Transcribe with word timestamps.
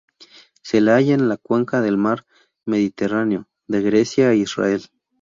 Se 0.63 0.81
la 0.81 0.95
halla 0.95 1.13
en 1.13 1.29
la 1.29 1.37
cuenca 1.37 1.79
del 1.79 1.95
mar 1.95 2.25
Mediterráneo, 2.65 3.47
de 3.67 3.83
Grecia 3.83 4.29
a 4.29 4.33
Israel. 4.33 4.89